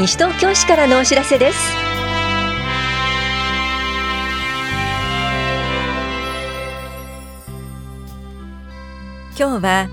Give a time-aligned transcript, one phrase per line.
[0.00, 1.58] 西東京市からのお知らせです。
[9.38, 9.88] 今日は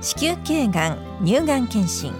[0.00, 2.14] 子宮頸がん乳がん検診。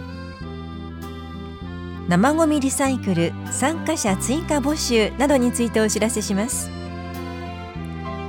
[2.09, 6.69] 生ごみリサイクル参加者追加募集などについてお知らせします。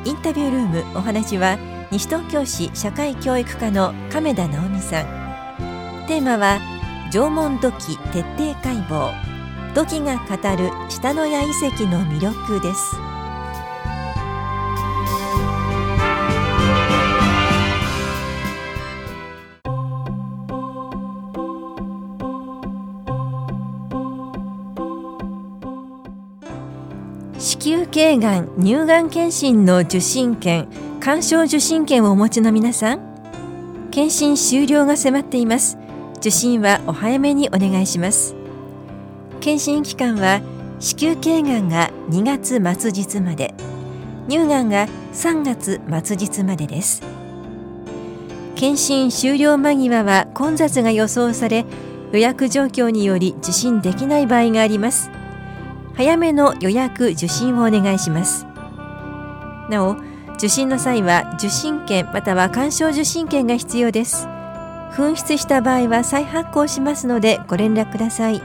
[0.05, 1.57] インタビュールームお話は
[1.89, 5.05] 西東京市社会教育課の亀田直美さん。
[6.05, 6.59] テーマは
[7.13, 9.11] 縄文土器徹底解剖。
[9.75, 12.95] 土器が語る下野谷遺跡の魅力です。
[27.37, 30.67] 子宮頸がん乳がん検診の受診券
[30.99, 35.82] 鑑賞受診券をお持ちの皆さん検診終了が迫っています。
[36.23, 38.33] 受診はお早めにお願いします。
[39.41, 40.39] 検診期間は
[40.79, 43.53] 子宮頸がんが2月末日まで。
[44.29, 47.03] 乳がんが3月末日までです。
[48.55, 51.65] 検診終了間際は混雑が予想され
[52.13, 55.11] 予約状況により受診できない場合があります。
[55.93, 58.45] 早めの予約受診をお願いします。
[59.69, 59.97] なお
[60.35, 64.29] 受診の際は受診券または鑑賞受診券が必要です。
[64.95, 68.41] 紛失した場合は再発行しますのでご連絡ください。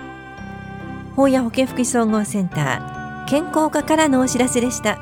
[1.14, 4.98] 法や保健福祉総合センター健康課からのお知らせでした。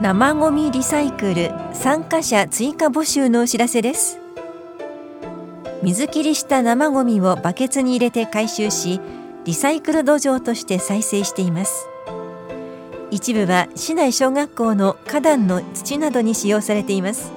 [0.00, 4.18] 生ごみリサイクル参加者追加募集のお知らせです。
[5.82, 9.00] 水切りした生ごみをバケツに入れて回収し
[9.44, 11.88] リサイクル土壌として再生しています。
[13.10, 17.32] 一部は市内小学校の花壇の土などに使用されています。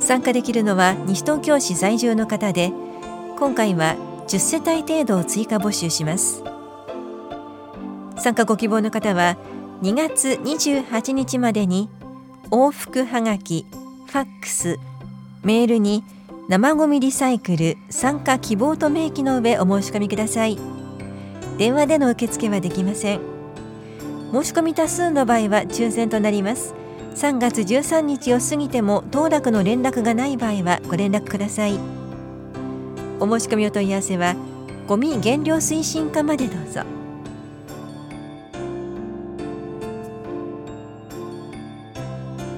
[0.00, 2.72] 参加できるのは西東京市在住の方で
[3.38, 3.96] 今回は
[4.28, 6.42] 10世帯程度を追加募集します。
[8.16, 9.38] 参加ご希望の方は
[9.82, 11.88] 2月28日までに
[12.50, 13.66] 往復はがき
[14.06, 14.78] ファックス
[15.42, 16.04] メールに
[16.48, 20.58] 生ごみリサイクル参加希望と明記の上お申し込みください。
[21.58, 23.37] 電話での受付はできません。
[24.32, 26.74] 申し込み多数の場合は抽選となります。
[27.14, 31.78] 3月13日を過ぎても当落の連絡がない場合はご連絡ください。
[33.20, 34.36] お申し込みお問い合わせは
[34.86, 36.82] ゴミ減量推進課までどうぞ。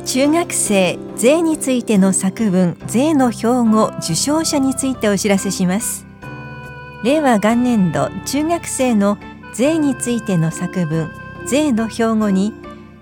[0.05, 6.05] 中学生税についての作文税の標語受賞者についてお知らせします。
[7.05, 9.17] 令和元年度中学生の
[9.55, 11.20] 税についての作文
[11.51, 12.53] 税の標語に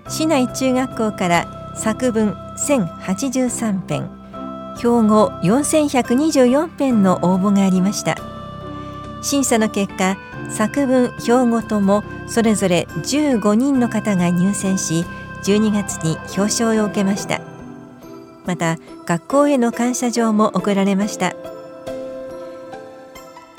[0.07, 4.09] 市内中学校から作文1083編
[4.75, 8.17] 標語4124編の応募がありました。
[9.21, 10.17] 審査の結果
[10.49, 15.05] 作文標語ともそれぞれ15人の方が入選し
[15.43, 17.41] 12月に表彰を受けました。
[18.47, 21.35] また学校への感謝状も贈られました。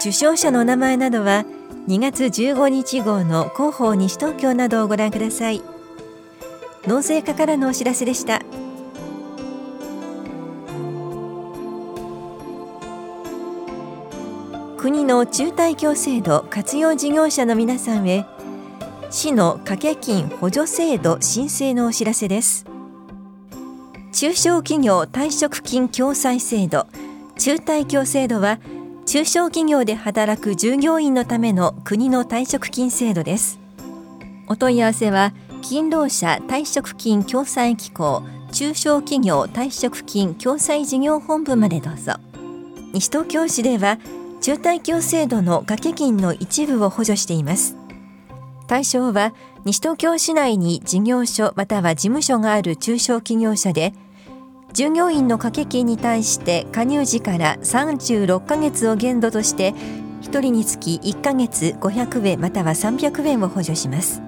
[0.00, 1.44] 受賞者の名前などは
[1.88, 5.62] 2月15日号の広報西東京などをご覧ください。
[6.86, 8.42] 納税課からのお知らせでした。
[14.76, 18.24] 国の中退協制度活用事業者の皆さんへ
[19.10, 22.64] 市の掛け金補助制度申請のお知らせです。
[24.12, 26.86] 中小企業退職金共済制度
[27.38, 28.58] 中退協制度は
[29.10, 33.58] 中小企業で働く従業員のための国の退職金制度です。
[34.46, 35.32] お問い合わせは
[35.62, 38.22] 勤労者退職金共済機構
[38.52, 42.12] 中小企業退職金共済事業本部までどうぞ。
[42.92, 43.98] 西東京市では
[44.40, 47.74] 中退協制度の掛け金の一部を補助しています。
[48.68, 49.34] 対象は
[49.64, 53.92] 西東京市内に事業所または事務所がある中小企業者で
[54.72, 59.74] 従業員の掛け金に対して加入時から36ヶ月を限度として
[60.22, 64.22] 1人につき1ヶ月500円または300円を補助します。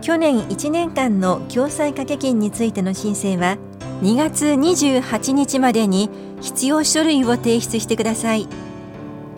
[0.00, 3.58] 去年1年間の共済掛け金についての申請は
[4.02, 6.08] 2月28日までに
[6.40, 8.48] 必要書類を提出してください。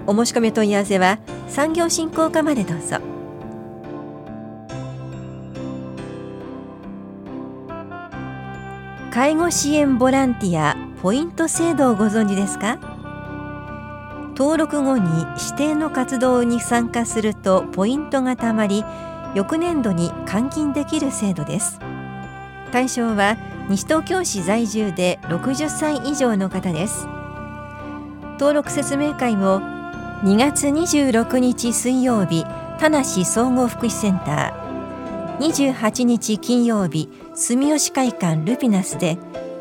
[0.06, 1.18] お申し込み問い合わせは
[1.48, 3.11] 産業振興課までどうぞ。
[9.12, 12.78] 介護支援ボランティアポイント制度をご存知ですか？
[14.38, 15.06] 登録後に
[15.38, 18.82] 指定の活動に参加するとポイントがたまり
[19.34, 21.78] 翌年度に換金できる制度です。
[22.72, 23.36] 対象は
[23.68, 27.06] 西東京市在住で60歳以上の方です。
[28.38, 29.60] 登録説明会を
[30.22, 32.46] 2月26日水曜日
[32.80, 34.61] 田梨総合福祉センター
[35.40, 39.18] 28日金曜日住吉会館ルピナスで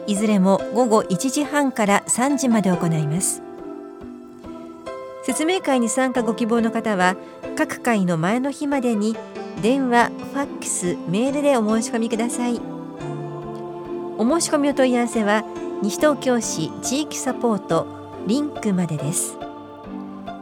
[0.07, 3.41] いずれも午後1時半から3時まで行います。
[5.23, 7.15] 説明会に参加ご希望の方は
[7.55, 9.15] 各会の前の日までに
[9.61, 12.59] 電話、ファックス、メールでお申し込みください。
[14.17, 15.43] お申し込みお問い合わせは
[15.81, 17.87] 西東京市地域サポート
[18.27, 19.37] リンクまでです。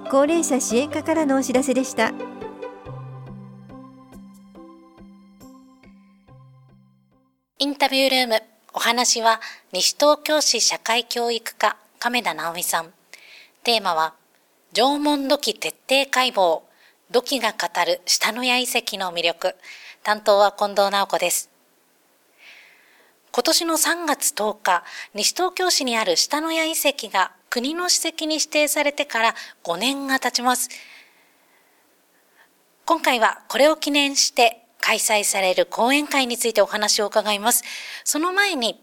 [0.10, 2.14] 高齢者支援課からのお知らせでした。
[7.62, 8.42] インタビュールーム
[8.74, 9.42] お話は
[9.74, 12.94] 西東京市社会教育課亀田直美さん
[13.66, 14.14] テーマは
[14.72, 16.62] 縄文土器徹底解剖、
[17.12, 19.56] 土器が語る下野谷遺跡の魅力。
[20.04, 21.50] 担当は近藤直子です。
[23.34, 24.84] 今年の3月10日、
[25.14, 29.36] 西東京市にある下野谷遺跡が国の史跡に指定されてから
[29.66, 30.70] 5年が経ちます。
[32.86, 37.64] 今回はこれを記念して開催される講演会についてお話を伺います。
[38.04, 38.82] その前に、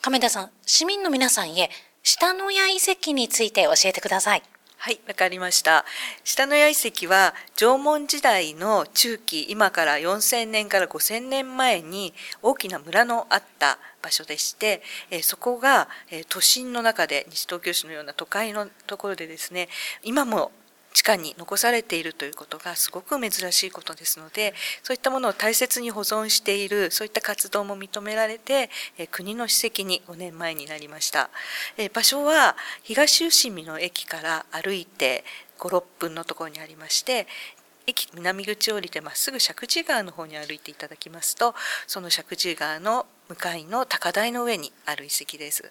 [0.00, 1.70] 亀田さん、市民の皆さんへ
[2.02, 4.42] 下野谷遺跡について教えてください。
[4.82, 5.84] はい、わかりました。
[6.24, 19.68] 下野谷遺跡は縄文時代の中期、今から4000年から5000年前に大きな村のあった場所でして、えそこが、え都心の中で西東京市のような都会のところでですね、
[20.02, 20.50] 今も
[20.92, 28.70] 地下に残されているということがすごく珍しいことですのでそういったものを大切に保存しているそういった活動も認められて、
[29.10, 31.30] 国の史跡に5年前になりました、
[31.92, 35.24] 場所は東伏見の駅から歩いて
[35.58, 37.26] 56分のところにありまして
[37.86, 41.54] 駅南口を降りてまっすぐ石神川の方に歩いていただきますと
[41.86, 45.70] その石神川の向かいの高台の上にある遺跡です。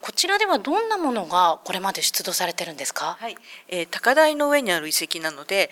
[0.00, 3.36] こちらではどんなものがこれまで出土されてるんですか、はい。
[3.68, 5.70] えー、高台の上にある遺跡なので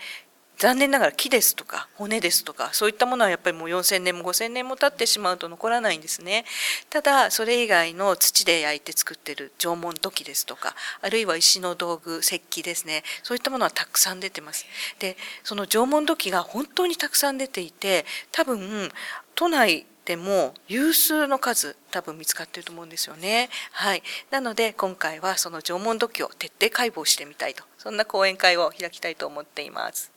[0.59, 6.43] 残念ながら木ですとか骨ですとかそういったものはやっぱりもう4,000年も5,000年も経ってしまうと残らないんですね。
[6.89, 13.03] ただそれ以外の土で焼いて作ってる縄文土器ですとかあるいは石の道具石器ですね。
[13.23, 14.65] そういったものはたくさん出てます。
[14.99, 15.15] で
[15.45, 18.91] その縄文土器が本当にたくさん出ていて多分
[19.35, 23.47] 都内でも有数の数多分見つかっていると思うんですよね。
[23.73, 24.01] はい。
[24.31, 30.11] なので今回はその縄文土器を徹底解剖してみたいと、そんな講演会を開きたいと思っています。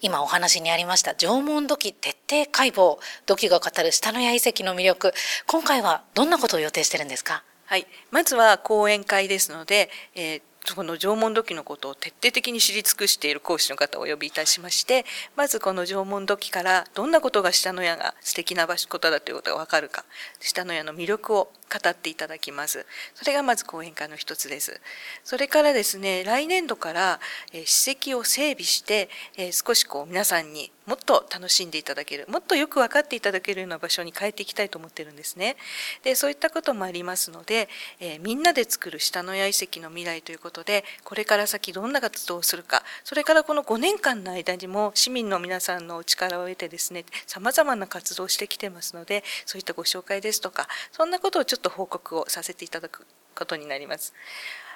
[0.00, 5.12] 今お話にありました縄文土器徹底解剖土器が語る下野谷遺跡の魅力
[5.46, 7.42] 今回はどんなことを予定してるんですか？
[7.66, 10.42] はいまずは講演会ですので、えー
[10.74, 15.04] この縄文土器のことを徹底的に知り尽くしている講師の方をお呼びいたしまして
[15.34, 20.04] まずこの縄文土器からどんなことが下の矢が素敵な場所ことだということが分かるか
[20.38, 22.84] 下の矢の魅力を語っていただきます。
[23.14, 24.80] それがまず講演会の一つです。
[25.24, 27.20] それからですね、来年度から、
[27.52, 35.56] え史跡を整備して、え少しこう皆さんにもっと楽しんでいただける、もっとよく分かっていただけるような場所に変えていきたいと思ってるんですね。
[36.02, 37.68] で、そういったこともありますので、
[38.00, 54.12] えみんなで作る下の谷遺跡の未来ということで、これから先どんな活動をするか、それからこの5年間の間にも市民の皆さんのお力を得てですね、様々な活動をしてきてますので、そういったご紹介ですとか、そんなことをちょっとと報告をさせていただくことになります。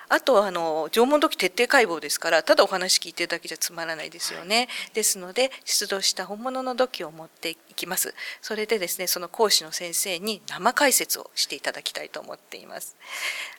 [0.09, 4.69] あとあの縄文土器徹底解剖ですからただお話聞いてるだけじゃつまらないですよね。
[4.93, 8.15] ですので出土した本物の土器を持っていきます。
[8.43, 12.97] それでですねその講師の先生に生解説をしていただきたいと思っています。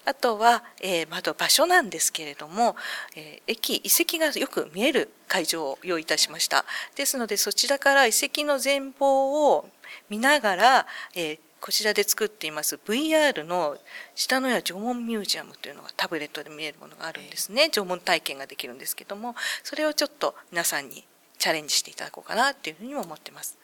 [0.05, 2.75] あとは、えー、まだ場所なんですけれども、
[3.15, 6.65] えー、駅遺跡がよく見える会場を用意いたしました。
[6.96, 9.67] ですのでそちらから遺跡の全貌を
[10.10, 12.75] 見ながら、えーこちらで作っています。
[12.75, 13.75] VR の
[14.13, 17.72] 下野谷縄文ミュージアムというのがタブレットで見えるものがあるんですね。
[17.72, 21.07] 縄文体験ができるんですけどもそれをちょっと皆さんに
[21.39, 23.57] チャレンジしていただこうかなっていうふうにも思ってます。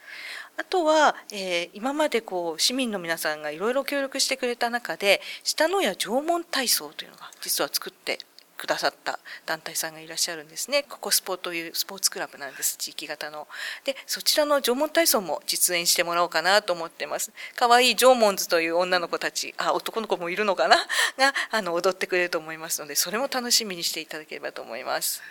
[0.57, 8.17] あとは、えー、今までこう市民の皆さんがいろいろ協力してくれた中で下野谷縄文体操というのが実は作って
[8.61, 10.83] くださった団体さんがいらっしゃるんですね。
[10.83, 12.77] ここスポというスポーツクラブなんです。
[12.77, 13.47] 地域型の。
[13.85, 17.31] で、そちらの縄文体操も実演してもらおうかなと思ってます。
[17.55, 20.77] 可愛い縄文図という女の子たち、あ、男の子もいるのかな？
[21.17, 25.23] が、あの、踊ってくれると思いますので、それも楽しみにしていただければと思います。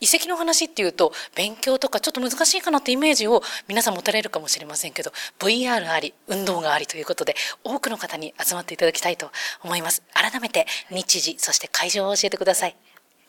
[0.00, 9.30] 遺跡の話っていうと勉強とかちょっと難しいかなってイメージを皆さん持たれるかもしれませんけど VR あり運動がありということで多くの方に集まっていただきたいと
[9.62, 10.02] 思います。
[10.12, 12.76] 改めて日時そして会場を教えてください。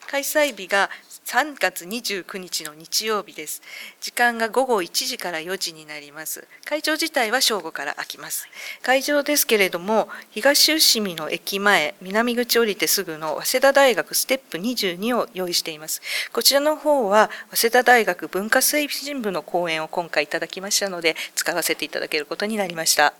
[0.07, 0.89] 開催日が
[1.29, 3.61] 3月29日の日曜日です。
[4.01, 6.47] 時間が午後1時から4時になります。
[6.65, 8.47] 会場自体は正午から開きます。
[8.81, 16.01] 会場ですけれども、東伏見の駅前、南口降りてすぐの早稲田大学ステップ22を用意しています。
[16.33, 23.13] こちらの方は、早稲田大学文化推進部の講演を今回いただきましたので、使わせていただけることになりました。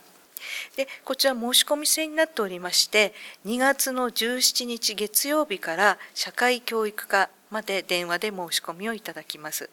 [0.74, 3.12] でこちら申し込み制になっておりまして
[3.44, 9.70] 2月の17日月曜日から社会教育課まで電話で申し込みをいただきます。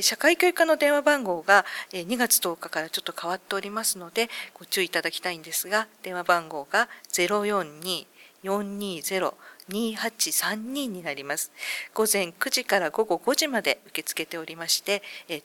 [0.00, 9.34] 社会教育課の電話番号が2月10日からちょっと変わっておりますのでご注意いただきたいんですが電話番号が042-420
[9.68, 11.52] 2832になります。
[11.94, 15.02] 午前9時から午後5時まで受け付けておりまして、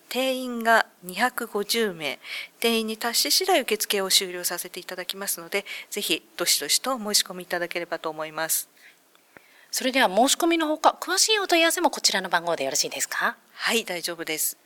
[0.10, 2.20] 定員が250名、
[2.60, 8.70] 定員に達し次第受付を終了させていただきますので、ぜひどしどしと申し込みいただければと思います。
[9.72, 13.38] それでは申し込みのほか、詳しいお問い合わせもこちらの番号でよろしいですか？
[13.54, 14.58] はい、大丈夫です。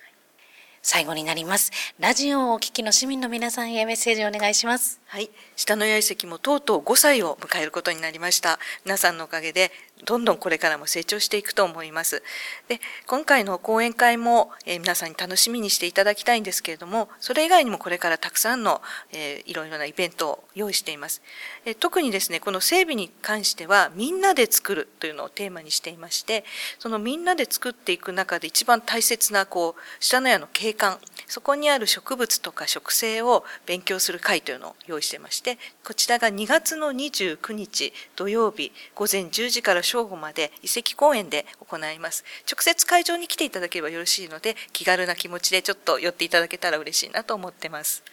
[0.84, 1.72] 最後になります。
[2.00, 5.00] ラジオをお聞きの市民の皆さんへメッセージをお願いします。
[5.06, 8.58] はい、下の八重関もとうとう5歳を迎えることになりました。
[8.86, 9.72] 皆さんのおかげで
[10.06, 12.24] どんどんこれからも成長していくと思います。
[12.68, 21.22] で今回の講演会も、えー、皆さんに楽しみにしていただきたいんですけれどもそれ以外にもこれからたくさんの、えー、いろいろなイベントを用意しています、
[21.66, 26.44] えー、特にですねこの整備に関してはみんなで作るというのをテーマにしていまして
[26.80, 30.98] そのみんなで作っていく中で一番大切なこう下の屋の景観
[31.28, 42.24] そこにある植物とか植生を勉強する会というのを用意してましてこちらが2月の29日土曜日午前10時から正午まで遺跡公園で行います。
[42.50, 48.04] 直接会場に来ていただければよろしいので、気軽な気持ちでちょっと寄っていただけたら嬉しいなと思ってます。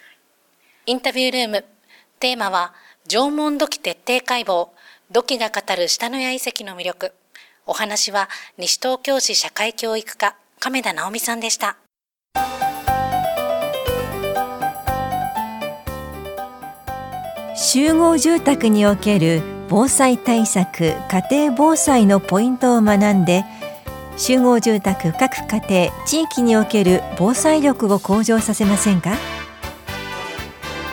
[0.87, 1.65] インタビュールーム、
[2.21, 2.75] テーマは、
[3.09, 4.69] 縄文土器徹底解剖、
[5.11, 7.13] 土器が語る下野谷遺跡の魅力。
[7.67, 11.77] お話は、西東京市社会教育課、亀田直美さんでした。
[17.61, 23.45] 集合住宅における防災対策家庭防災のポイントを学んで
[24.17, 29.17] 集合住宅各家庭地域における防災力を向上させませんか？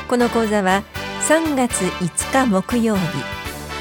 [0.09, 0.83] この講座は
[1.27, 3.01] 3月5日木曜日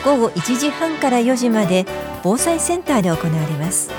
[0.05, 1.87] 午後1時半から4時まで
[2.23, 3.91] 防災センターで行われます。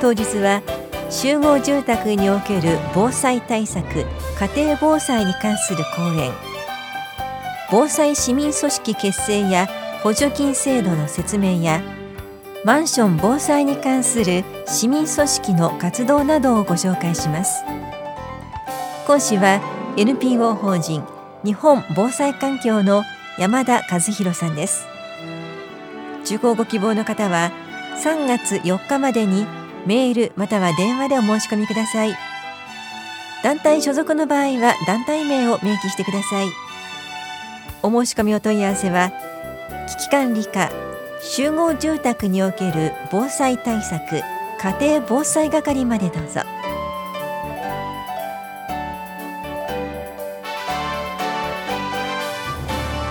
[0.00, 0.62] 当日は
[1.10, 4.04] 集合住宅における防災対策
[4.54, 6.32] 家庭防災に関する講演。
[7.70, 9.68] 防災市民組織結成や
[10.02, 11.82] 補助金制度の説明や
[12.64, 17.62] マンション防災に関する市民組織の活動などをご紹介します。
[19.06, 19.62] 講師は
[19.96, 21.02] NPO 法人
[21.42, 23.02] 日本防災環境の
[23.38, 24.86] 山田和弘さんです。
[26.24, 27.50] 受講ご希望の方は
[28.04, 29.46] 3月4日までに
[29.88, 32.14] メールまたは電話でお申し込みください。
[33.42, 36.48] 団体所属の場合は団体名を明記してください。
[37.82, 39.10] お申し込みお問い合わせは
[39.88, 40.70] 危機管理課
[41.22, 44.20] 集合住宅における防災対策
[44.60, 46.42] 家庭防災係までどうぞ。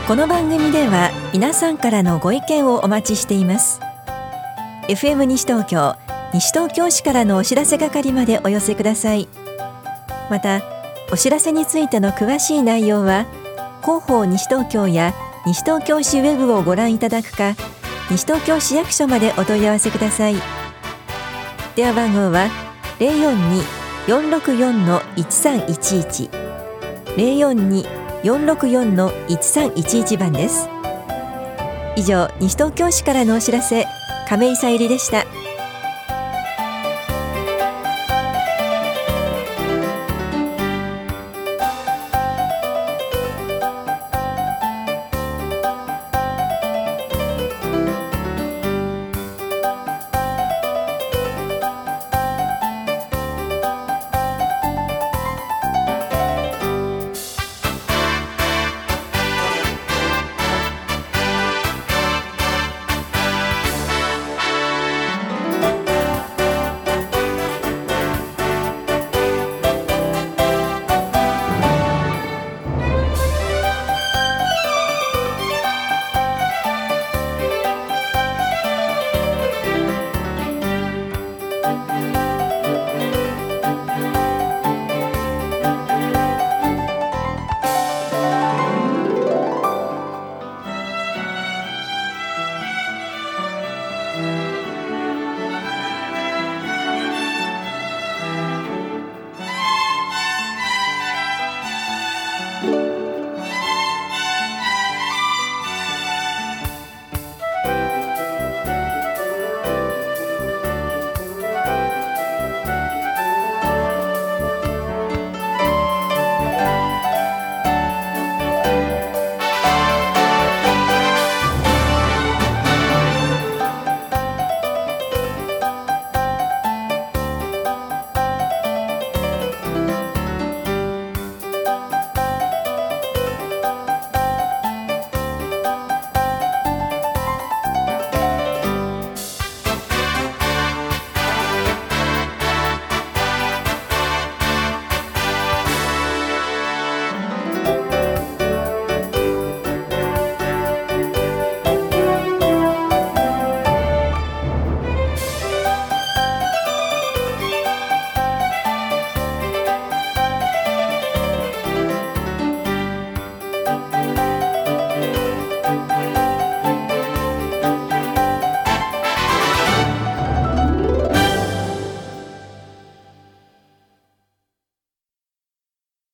[0.07, 3.79] この番組では皆さんからのご意見をお待ちしています。
[4.87, 5.95] FM 西東京
[6.37, 9.27] 西東京市からのお知らせ係までお寄せください。
[10.29, 10.61] また
[11.11, 13.25] お知らせについての詳しい内容は
[13.81, 15.15] 広報西東京や
[15.47, 17.55] 西東京市ウェブをご覧いただくか
[18.11, 20.35] 西東京市役所までお問い合わせください。
[21.75, 22.51] 電話番号は
[24.05, 26.29] 042-464-1311
[28.21, 30.69] 042-464-1311番です。
[31.95, 33.87] 以上西東京市からのお知らせ
[34.29, 35.25] 亀井さゆりでした。